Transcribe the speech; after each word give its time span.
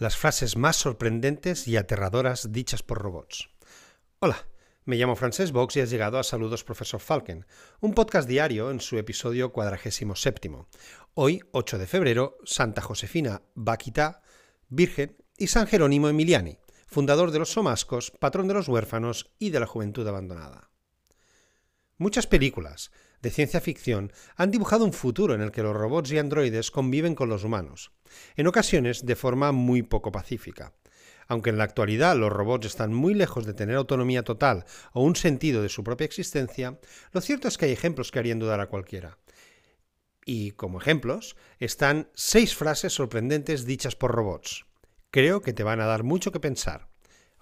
las 0.00 0.16
frases 0.16 0.56
más 0.56 0.76
sorprendentes 0.76 1.68
y 1.68 1.76
aterradoras 1.76 2.52
dichas 2.52 2.82
por 2.82 2.98
robots. 3.02 3.50
Hola, 4.18 4.46
me 4.86 4.96
llamo 4.96 5.14
Francesc 5.14 5.52
Box 5.52 5.76
y 5.76 5.80
has 5.80 5.90
llegado 5.90 6.18
a 6.18 6.24
Saludos 6.24 6.64
Profesor 6.64 7.00
Falken, 7.00 7.44
un 7.80 7.92
podcast 7.92 8.26
diario 8.26 8.70
en 8.70 8.80
su 8.80 8.96
episodio 8.96 9.52
cuadragésimo 9.52 10.16
séptimo. 10.16 10.68
Hoy, 11.12 11.42
8 11.52 11.76
de 11.76 11.86
febrero, 11.86 12.38
Santa 12.44 12.80
Josefina 12.80 13.42
Baquita, 13.54 14.22
Virgen, 14.70 15.18
y 15.36 15.48
San 15.48 15.66
Jerónimo 15.66 16.08
Emiliani, 16.08 16.56
fundador 16.86 17.30
de 17.30 17.38
los 17.38 17.52
Somascos, 17.52 18.10
patrón 18.10 18.48
de 18.48 18.54
los 18.54 18.68
huérfanos 18.68 19.30
y 19.38 19.50
de 19.50 19.60
la 19.60 19.66
juventud 19.66 20.08
abandonada. 20.08 20.70
Muchas 21.98 22.26
películas 22.26 22.90
de 23.22 23.30
ciencia 23.30 23.60
ficción 23.60 24.12
han 24.36 24.50
dibujado 24.50 24.84
un 24.84 24.92
futuro 24.92 25.34
en 25.34 25.40
el 25.40 25.52
que 25.52 25.62
los 25.62 25.76
robots 25.76 26.12
y 26.12 26.18
androides 26.18 26.70
conviven 26.70 27.14
con 27.14 27.28
los 27.28 27.44
humanos, 27.44 27.92
en 28.36 28.46
ocasiones 28.46 29.04
de 29.04 29.16
forma 29.16 29.52
muy 29.52 29.82
poco 29.82 30.12
pacífica. 30.12 30.74
Aunque 31.28 31.50
en 31.50 31.58
la 31.58 31.64
actualidad 31.64 32.16
los 32.16 32.32
robots 32.32 32.66
están 32.66 32.92
muy 32.92 33.14
lejos 33.14 33.46
de 33.46 33.54
tener 33.54 33.76
autonomía 33.76 34.24
total 34.24 34.64
o 34.92 35.04
un 35.04 35.14
sentido 35.14 35.62
de 35.62 35.68
su 35.68 35.84
propia 35.84 36.04
existencia, 36.04 36.80
lo 37.12 37.20
cierto 37.20 37.46
es 37.46 37.56
que 37.56 37.66
hay 37.66 37.72
ejemplos 37.72 38.10
que 38.10 38.18
harían 38.18 38.40
dudar 38.40 38.60
a 38.60 38.66
cualquiera. 38.66 39.18
Y 40.24 40.50
como 40.52 40.80
ejemplos 40.80 41.36
están 41.58 42.10
seis 42.14 42.56
frases 42.56 42.94
sorprendentes 42.94 43.64
dichas 43.64 43.94
por 43.94 44.12
robots. 44.12 44.66
Creo 45.10 45.40
que 45.40 45.52
te 45.52 45.62
van 45.62 45.80
a 45.80 45.86
dar 45.86 46.02
mucho 46.02 46.32
que 46.32 46.40
pensar. 46.40 46.88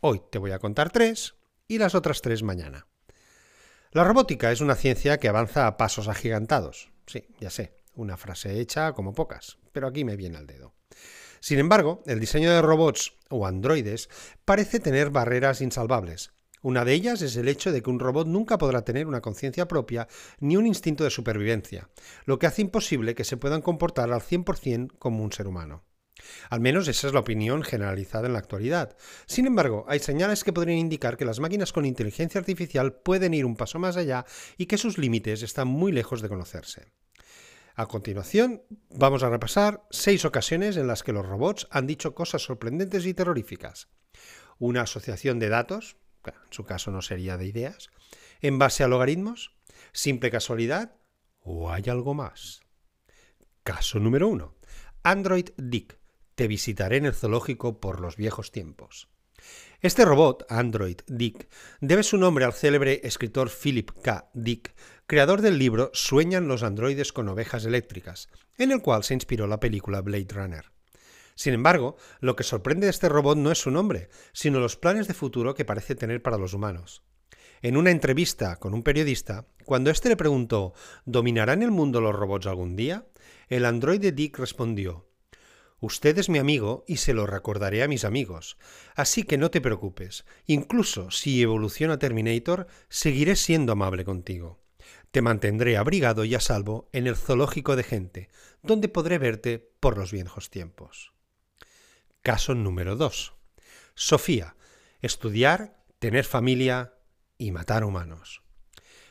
Hoy 0.00 0.22
te 0.30 0.38
voy 0.38 0.52
a 0.52 0.58
contar 0.58 0.90
tres 0.90 1.34
y 1.66 1.78
las 1.78 1.94
otras 1.94 2.22
tres 2.22 2.42
mañana. 2.42 2.86
La 3.94 4.04
robótica 4.04 4.50
es 4.50 4.62
una 4.62 4.74
ciencia 4.74 5.18
que 5.18 5.28
avanza 5.28 5.66
a 5.66 5.76
pasos 5.76 6.08
agigantados. 6.08 6.90
Sí, 7.06 7.26
ya 7.38 7.50
sé, 7.50 7.74
una 7.94 8.16
frase 8.16 8.58
hecha 8.58 8.94
como 8.94 9.12
pocas, 9.12 9.58
pero 9.70 9.86
aquí 9.86 10.02
me 10.02 10.16
viene 10.16 10.38
al 10.38 10.46
dedo. 10.46 10.72
Sin 11.40 11.58
embargo, 11.58 12.02
el 12.06 12.18
diseño 12.18 12.50
de 12.50 12.62
robots 12.62 13.12
o 13.28 13.46
androides 13.46 14.08
parece 14.46 14.80
tener 14.80 15.10
barreras 15.10 15.60
insalvables. 15.60 16.32
Una 16.62 16.86
de 16.86 16.94
ellas 16.94 17.20
es 17.20 17.36
el 17.36 17.48
hecho 17.48 17.70
de 17.70 17.82
que 17.82 17.90
un 17.90 18.00
robot 18.00 18.26
nunca 18.26 18.56
podrá 18.56 18.82
tener 18.82 19.06
una 19.06 19.20
conciencia 19.20 19.68
propia 19.68 20.08
ni 20.40 20.56
un 20.56 20.66
instinto 20.66 21.04
de 21.04 21.10
supervivencia, 21.10 21.90
lo 22.24 22.38
que 22.38 22.46
hace 22.46 22.62
imposible 22.62 23.14
que 23.14 23.24
se 23.24 23.36
puedan 23.36 23.60
comportar 23.60 24.10
al 24.10 24.22
100% 24.22 24.96
como 24.98 25.22
un 25.22 25.32
ser 25.32 25.46
humano. 25.46 25.84
Al 26.50 26.60
menos 26.60 26.88
esa 26.88 27.06
es 27.06 27.12
la 27.12 27.20
opinión 27.20 27.62
generalizada 27.62 28.26
en 28.26 28.32
la 28.32 28.38
actualidad. 28.38 28.96
Sin 29.26 29.46
embargo, 29.46 29.84
hay 29.88 29.98
señales 29.98 30.44
que 30.44 30.52
podrían 30.52 30.78
indicar 30.78 31.16
que 31.16 31.24
las 31.24 31.40
máquinas 31.40 31.72
con 31.72 31.86
inteligencia 31.86 32.38
artificial 32.38 32.94
pueden 32.94 33.34
ir 33.34 33.44
un 33.44 33.56
paso 33.56 33.78
más 33.78 33.96
allá 33.96 34.24
y 34.56 34.66
que 34.66 34.78
sus 34.78 34.98
límites 34.98 35.42
están 35.42 35.68
muy 35.68 35.92
lejos 35.92 36.22
de 36.22 36.28
conocerse. 36.28 36.92
A 37.74 37.86
continuación, 37.86 38.62
vamos 38.90 39.22
a 39.22 39.30
repasar 39.30 39.82
seis 39.90 40.24
ocasiones 40.26 40.76
en 40.76 40.86
las 40.86 41.02
que 41.02 41.12
los 41.12 41.24
robots 41.24 41.68
han 41.70 41.86
dicho 41.86 42.14
cosas 42.14 42.42
sorprendentes 42.42 43.06
y 43.06 43.14
terroríficas. 43.14 43.88
Una 44.58 44.82
asociación 44.82 45.38
de 45.38 45.48
datos, 45.48 45.96
en 46.24 46.34
su 46.50 46.64
caso 46.64 46.90
no 46.90 47.00
sería 47.00 47.38
de 47.38 47.46
ideas, 47.46 47.88
en 48.42 48.58
base 48.58 48.84
a 48.84 48.88
logaritmos, 48.88 49.56
simple 49.92 50.30
casualidad 50.30 50.96
o 51.40 51.70
hay 51.70 51.84
algo 51.88 52.14
más. 52.14 52.60
Caso 53.62 53.98
número 53.98 54.28
uno. 54.28 54.54
Android 55.02 55.50
Dick, 55.56 55.98
te 56.34 56.48
visitaré 56.48 56.96
en 56.96 57.06
el 57.06 57.14
zoológico 57.14 57.80
por 57.80 58.00
los 58.00 58.16
viejos 58.16 58.52
tiempos. 58.52 59.08
Este 59.80 60.04
robot, 60.04 60.46
Android 60.48 60.98
Dick, 61.08 61.48
debe 61.80 62.04
su 62.04 62.16
nombre 62.16 62.44
al 62.44 62.52
célebre 62.52 63.00
escritor 63.02 63.50
Philip 63.50 63.90
K. 64.02 64.30
Dick, 64.32 64.74
creador 65.06 65.40
del 65.42 65.58
libro 65.58 65.90
Sueñan 65.92 66.46
los 66.46 66.62
androides 66.62 67.12
con 67.12 67.28
ovejas 67.28 67.64
eléctricas, 67.64 68.28
en 68.58 68.70
el 68.70 68.80
cual 68.80 69.02
se 69.02 69.14
inspiró 69.14 69.48
la 69.48 69.58
película 69.58 70.00
Blade 70.00 70.28
Runner. 70.30 70.72
Sin 71.34 71.54
embargo, 71.54 71.96
lo 72.20 72.36
que 72.36 72.44
sorprende 72.44 72.86
de 72.86 72.90
este 72.90 73.08
robot 73.08 73.36
no 73.38 73.50
es 73.50 73.58
su 73.58 73.70
nombre, 73.70 74.08
sino 74.32 74.60
los 74.60 74.76
planes 74.76 75.08
de 75.08 75.14
futuro 75.14 75.54
que 75.54 75.64
parece 75.64 75.96
tener 75.96 76.22
para 76.22 76.38
los 76.38 76.54
humanos. 76.54 77.02
En 77.62 77.76
una 77.76 77.90
entrevista 77.90 78.56
con 78.56 78.74
un 78.74 78.82
periodista, 78.82 79.46
cuando 79.64 79.90
éste 79.90 80.08
le 80.08 80.16
preguntó 80.16 80.74
¿Dominarán 81.04 81.62
el 81.62 81.70
mundo 81.70 82.00
los 82.00 82.14
robots 82.14 82.46
algún 82.46 82.76
día? 82.76 83.06
El 83.48 83.64
androide 83.64 84.12
Dick 84.12 84.38
respondió 84.38 85.11
Usted 85.82 86.16
es 86.18 86.28
mi 86.28 86.38
amigo 86.38 86.84
y 86.86 86.98
se 86.98 87.12
lo 87.12 87.26
recordaré 87.26 87.82
a 87.82 87.88
mis 87.88 88.04
amigos. 88.04 88.56
Así 88.94 89.24
que 89.24 89.36
no 89.36 89.50
te 89.50 89.60
preocupes. 89.60 90.24
Incluso 90.46 91.10
si 91.10 91.42
evoluciona 91.42 91.98
Terminator, 91.98 92.68
seguiré 92.88 93.34
siendo 93.34 93.72
amable 93.72 94.04
contigo. 94.04 94.62
Te 95.10 95.22
mantendré 95.22 95.76
abrigado 95.76 96.24
y 96.24 96.36
a 96.36 96.40
salvo 96.40 96.88
en 96.92 97.08
el 97.08 97.16
zoológico 97.16 97.74
de 97.74 97.82
gente, 97.82 98.28
donde 98.62 98.88
podré 98.88 99.18
verte 99.18 99.58
por 99.80 99.98
los 99.98 100.12
viejos 100.12 100.50
tiempos. 100.50 101.14
Caso 102.22 102.54
número 102.54 102.94
2. 102.94 103.34
Sofía. 103.96 104.54
Estudiar, 105.00 105.82
tener 105.98 106.24
familia 106.24 106.94
y 107.38 107.50
matar 107.50 107.82
humanos. 107.82 108.44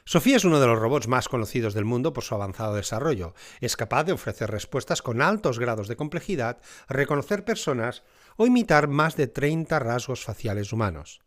Sofía 0.06 0.38
es 0.38 0.46
uno 0.46 0.60
de 0.60 0.68
los 0.68 0.80
robots 0.80 1.08
más 1.08 1.30
conocidos 1.30 1.74
del 1.74 1.86
mundo 1.86 2.14
por 2.14 2.24
su 2.24 2.34
avanzado 2.36 2.76
desarrollo. 2.76 3.34
Es 3.60 3.76
capaz 3.78 4.04
de 4.04 4.14
ofrecer 4.14 4.50
respuestas 4.50 5.02
con 5.02 5.22
altos 5.22 5.60
grados 5.60 5.88
de 5.88 5.96
complejidad, 5.96 6.60
reconocer 6.90 7.46
personas 7.46 8.04
o 8.38 8.48
imitar 8.48 8.88
más 8.88 9.16
de 9.16 9.28
30 9.28 9.78
rasgos 9.80 10.24
faciales 10.24 10.74
humanos. 10.74 11.22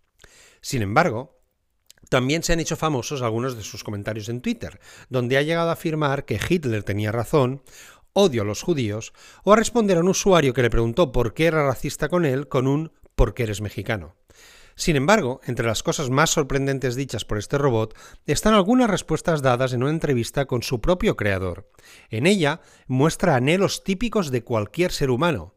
Sin 0.60 0.82
embargo, 0.82 1.40
también 2.08 2.42
se 2.42 2.52
han 2.52 2.60
hecho 2.60 2.76
famosos 2.76 3.22
algunos 3.22 3.56
de 3.56 3.62
sus 3.62 3.84
comentarios 3.84 4.28
en 4.28 4.40
Twitter, 4.40 4.80
donde 5.08 5.36
ha 5.36 5.42
llegado 5.42 5.70
a 5.70 5.74
afirmar 5.74 6.24
que 6.24 6.40
Hitler 6.48 6.82
tenía 6.82 7.12
razón, 7.12 7.62
odio 8.12 8.42
a 8.42 8.44
los 8.44 8.62
judíos, 8.62 9.12
o 9.44 9.52
a 9.52 9.56
responder 9.56 9.98
a 9.98 10.00
un 10.00 10.08
usuario 10.08 10.52
que 10.52 10.62
le 10.62 10.70
preguntó 10.70 11.12
por 11.12 11.34
qué 11.34 11.46
era 11.46 11.66
racista 11.66 12.08
con 12.08 12.24
él 12.24 12.48
con 12.48 12.66
un 12.66 12.92
¿por 13.14 13.34
qué 13.34 13.44
eres 13.44 13.60
mexicano? 13.60 14.16
Sin 14.76 14.96
embargo, 14.96 15.40
entre 15.44 15.66
las 15.66 15.82
cosas 15.82 16.10
más 16.10 16.30
sorprendentes 16.30 16.96
dichas 16.96 17.24
por 17.24 17.38
este 17.38 17.58
robot 17.58 17.96
están 18.26 18.54
algunas 18.54 18.90
respuestas 18.90 19.40
dadas 19.40 19.72
en 19.72 19.82
una 19.82 19.92
entrevista 19.92 20.46
con 20.46 20.62
su 20.62 20.80
propio 20.80 21.16
creador. 21.16 21.70
En 22.10 22.26
ella 22.26 22.60
muestra 22.86 23.36
anhelos 23.36 23.84
típicos 23.84 24.30
de 24.30 24.42
cualquier 24.42 24.90
ser 24.90 25.10
humano. 25.10 25.54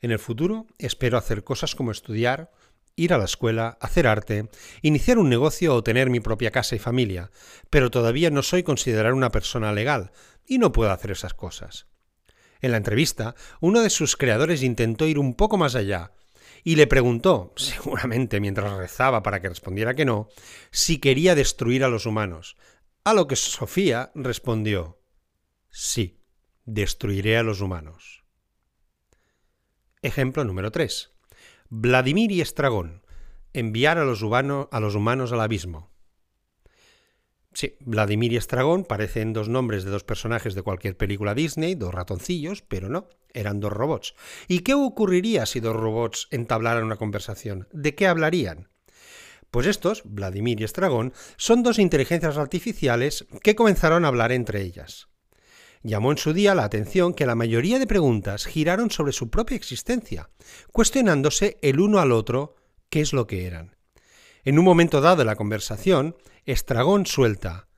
En 0.00 0.10
el 0.10 0.18
futuro 0.18 0.66
espero 0.78 1.18
hacer 1.18 1.44
cosas 1.44 1.74
como 1.74 1.90
estudiar, 1.90 2.50
ir 2.96 3.12
a 3.12 3.18
la 3.18 3.24
escuela, 3.24 3.76
hacer 3.80 4.06
arte, 4.06 4.48
iniciar 4.80 5.18
un 5.18 5.28
negocio 5.28 5.74
o 5.74 5.82
tener 5.82 6.08
mi 6.08 6.20
propia 6.20 6.50
casa 6.50 6.74
y 6.76 6.78
familia, 6.78 7.30
pero 7.68 7.90
todavía 7.90 8.30
no 8.30 8.42
soy 8.42 8.62
considerado 8.62 9.14
una 9.14 9.30
persona 9.30 9.72
legal 9.72 10.12
y 10.46 10.58
no 10.58 10.72
puedo 10.72 10.90
hacer 10.90 11.10
esas 11.10 11.34
cosas. 11.34 11.86
En 12.62 12.72
la 12.72 12.76
entrevista, 12.78 13.34
uno 13.60 13.80
de 13.80 13.90
sus 13.90 14.16
creadores 14.16 14.62
intentó 14.62 15.06
ir 15.06 15.18
un 15.18 15.34
poco 15.34 15.56
más 15.56 15.74
allá, 15.74 16.12
y 16.64 16.76
le 16.76 16.86
preguntó, 16.86 17.52
seguramente 17.56 18.40
mientras 18.40 18.72
rezaba 18.72 19.22
para 19.22 19.40
que 19.40 19.48
respondiera 19.48 19.94
que 19.94 20.04
no, 20.04 20.28
si 20.70 20.98
quería 20.98 21.34
destruir 21.34 21.84
a 21.84 21.88
los 21.88 22.06
humanos, 22.06 22.56
a 23.04 23.14
lo 23.14 23.26
que 23.26 23.36
Sofía 23.36 24.12
respondió, 24.14 25.00
sí, 25.70 26.20
destruiré 26.64 27.36
a 27.36 27.42
los 27.42 27.60
humanos. 27.60 28.24
Ejemplo 30.02 30.44
número 30.44 30.70
3. 30.70 31.12
Vladimir 31.68 32.32
y 32.32 32.40
Estragón. 32.40 33.04
Enviar 33.52 33.98
a 33.98 34.04
los, 34.04 34.22
a 34.22 34.80
los 34.80 34.94
humanos 34.94 35.32
al 35.32 35.40
abismo. 35.40 35.89
Sí, 37.52 37.76
Vladimir 37.80 38.32
y 38.32 38.36
Estragón 38.36 38.84
parecen 38.84 39.32
dos 39.32 39.48
nombres 39.48 39.84
de 39.84 39.90
dos 39.90 40.04
personajes 40.04 40.54
de 40.54 40.62
cualquier 40.62 40.96
película 40.96 41.34
Disney, 41.34 41.74
dos 41.74 41.92
ratoncillos, 41.92 42.62
pero 42.62 42.88
no, 42.88 43.08
eran 43.34 43.58
dos 43.58 43.72
robots. 43.72 44.14
¿Y 44.46 44.60
qué 44.60 44.74
ocurriría 44.74 45.46
si 45.46 45.60
dos 45.60 45.74
robots 45.74 46.28
entablaran 46.30 46.84
una 46.84 46.96
conversación? 46.96 47.66
¿De 47.72 47.94
qué 47.94 48.06
hablarían? 48.06 48.68
Pues 49.50 49.66
estos, 49.66 50.02
Vladimir 50.04 50.60
y 50.60 50.64
Estragón, 50.64 51.12
son 51.36 51.64
dos 51.64 51.80
inteligencias 51.80 52.38
artificiales 52.38 53.26
que 53.42 53.56
comenzaron 53.56 54.04
a 54.04 54.08
hablar 54.08 54.30
entre 54.30 54.62
ellas. 54.62 55.08
Llamó 55.82 56.12
en 56.12 56.18
su 56.18 56.32
día 56.32 56.54
la 56.54 56.64
atención 56.64 57.14
que 57.14 57.26
la 57.26 57.34
mayoría 57.34 57.78
de 57.78 57.86
preguntas 57.86 58.46
giraron 58.46 58.90
sobre 58.90 59.12
su 59.12 59.30
propia 59.30 59.56
existencia, 59.56 60.30
cuestionándose 60.72 61.58
el 61.62 61.80
uno 61.80 61.98
al 61.98 62.12
otro 62.12 62.54
qué 62.90 63.00
es 63.00 63.12
lo 63.12 63.26
que 63.26 63.46
eran. 63.46 63.79
En 64.44 64.58
un 64.58 64.64
momento 64.64 65.00
dado 65.00 65.16
de 65.16 65.24
la 65.24 65.36
conversación, 65.36 66.16
Estragón 66.46 67.06
suelta 67.06 67.68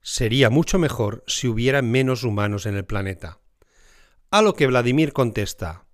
Sería 0.00 0.50
mucho 0.50 0.78
mejor 0.78 1.24
si 1.26 1.48
hubiera 1.48 1.82
menos 1.82 2.22
humanos 2.22 2.66
en 2.66 2.76
el 2.76 2.84
planeta. 2.84 3.40
A 4.30 4.40
lo 4.40 4.54
que 4.54 4.68
Vladimir 4.68 5.12
contesta 5.12 5.86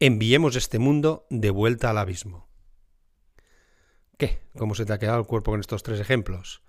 Enviemos 0.00 0.56
este 0.56 0.80
mundo 0.80 1.26
de 1.30 1.50
vuelta 1.50 1.90
al 1.90 1.98
abismo. 1.98 2.48
¿Qué? 4.18 4.40
¿Cómo 4.58 4.74
se 4.74 4.84
te 4.84 4.92
ha 4.92 4.98
quedado 4.98 5.20
el 5.20 5.26
cuerpo 5.26 5.52
con 5.52 5.60
estos 5.60 5.84
tres 5.84 6.00
ejemplos? 6.00 6.62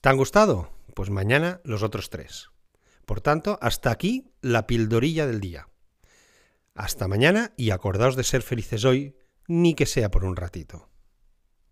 ¿Te 0.00 0.08
han 0.08 0.16
gustado? 0.16 0.70
Pues 0.94 1.10
mañana 1.10 1.60
los 1.64 1.82
otros 1.82 2.08
tres. 2.08 2.50
Por 3.04 3.20
tanto, 3.20 3.58
hasta 3.60 3.90
aquí 3.90 4.30
la 4.40 4.68
pildorilla 4.68 5.26
del 5.26 5.40
día. 5.40 5.68
Hasta 6.74 7.08
mañana 7.08 7.52
y 7.56 7.70
acordaos 7.70 8.14
de 8.14 8.22
ser 8.22 8.42
felices 8.42 8.84
hoy, 8.84 9.16
ni 9.48 9.74
que 9.74 9.86
sea 9.86 10.10
por 10.10 10.24
un 10.24 10.36
ratito. 10.36 10.89